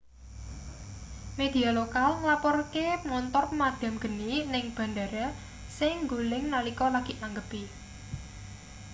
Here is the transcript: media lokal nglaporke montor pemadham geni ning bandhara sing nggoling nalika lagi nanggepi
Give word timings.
media 1.39 1.69
lokal 1.79 2.09
nglaporke 2.21 2.85
montor 3.11 3.43
pemadham 3.49 3.95
geni 4.03 4.31
ning 4.53 4.65
bandhara 4.77 5.27
sing 5.77 5.93
nggoling 6.03 6.43
nalika 6.53 6.85
lagi 6.95 7.13
nanggepi 7.21 7.63